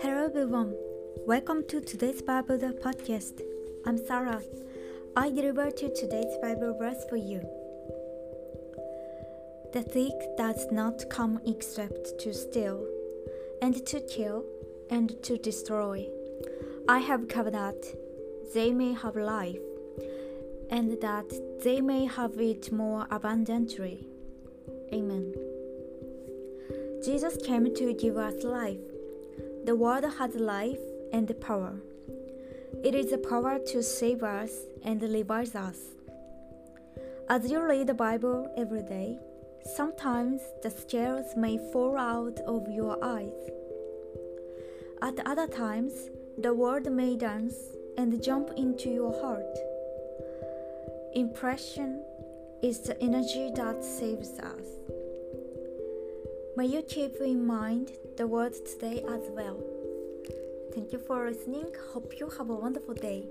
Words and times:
Hello 0.00 0.24
everyone. 0.24 0.74
Welcome 1.24 1.62
to 1.68 1.80
today's 1.80 2.22
Bible 2.22 2.58
podcast. 2.58 3.40
I'm 3.86 3.98
Sarah. 3.98 4.42
I 5.16 5.30
deliver 5.30 5.70
to 5.70 5.94
today's 5.94 6.36
Bible 6.42 6.76
verse 6.76 7.04
for 7.08 7.14
you. 7.14 7.38
The 9.72 9.82
thief 9.82 10.12
does 10.36 10.66
not 10.72 11.08
come 11.08 11.40
except 11.46 12.18
to 12.18 12.34
steal, 12.34 12.84
and 13.62 13.86
to 13.86 14.00
kill, 14.00 14.44
and 14.90 15.22
to 15.22 15.38
destroy. 15.38 16.08
I 16.88 16.98
have 16.98 17.28
come 17.28 17.52
that 17.52 17.96
they 18.54 18.72
may 18.72 18.92
have 18.94 19.14
life, 19.14 19.60
and 20.68 21.00
that 21.00 21.32
they 21.62 21.80
may 21.80 22.06
have 22.06 22.40
it 22.40 22.72
more 22.72 23.06
abundantly. 23.08 24.08
Jesus 27.06 27.36
came 27.36 27.72
to 27.72 27.92
give 27.92 28.16
us 28.16 28.42
life. 28.42 28.80
The 29.64 29.76
Word 29.76 30.02
has 30.18 30.34
life 30.34 30.80
and 31.12 31.32
power. 31.40 31.74
It 32.82 32.96
is 32.96 33.12
the 33.12 33.18
power 33.18 33.60
to 33.60 33.80
save 33.80 34.24
us 34.24 34.50
and 34.82 35.00
liberate 35.00 35.54
us. 35.54 35.78
As 37.28 37.48
you 37.48 37.62
read 37.62 37.86
the 37.86 37.94
Bible 37.94 38.52
every 38.56 38.82
day, 38.82 39.20
sometimes 39.76 40.40
the 40.64 40.70
scales 40.72 41.36
may 41.36 41.58
fall 41.72 41.96
out 41.96 42.40
of 42.40 42.68
your 42.68 42.98
eyes. 43.00 43.50
At 45.00 45.24
other 45.24 45.46
times, 45.46 46.10
the 46.38 46.54
word 46.54 46.90
may 46.90 47.16
dance 47.16 47.54
and 47.96 48.20
jump 48.20 48.50
into 48.56 48.90
your 48.90 49.12
heart. 49.22 49.56
Impression 51.14 52.02
is 52.64 52.80
the 52.80 53.00
energy 53.00 53.52
that 53.54 53.84
saves 53.84 54.40
us. 54.40 54.66
May 56.56 56.64
you 56.64 56.80
keep 56.80 57.16
in 57.20 57.46
mind 57.46 57.92
the 58.16 58.26
words 58.26 58.60
today 58.60 59.04
as 59.06 59.28
well. 59.28 59.58
Thank 60.72 60.90
you 60.90 60.98
for 60.98 61.28
listening. 61.28 61.66
Hope 61.92 62.18
you 62.18 62.30
have 62.30 62.48
a 62.48 62.54
wonderful 62.54 62.94
day. 62.94 63.26